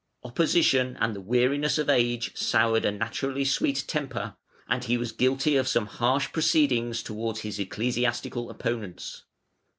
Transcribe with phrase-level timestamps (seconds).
[0.23, 4.35] Opposition and the weariness of age soured a naturally sweet temper,
[4.67, 9.25] and he was guilty of some harsh proceedings towards his ecclesiastical opponents.